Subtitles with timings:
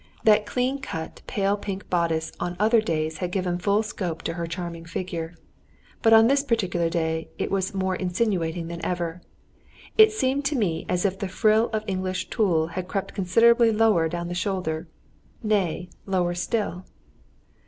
[0.23, 4.47] That clean cut, pale pink bodice on other days had given full scope to her
[4.47, 5.35] charming figure;
[6.01, 9.21] but on this particular day it was more insinuating than ever.
[9.99, 14.09] It seemed to me as if the frill of English tulle had crept considerably lower
[14.09, 14.87] down the shoulder,
[15.43, 16.83] nay, lower still.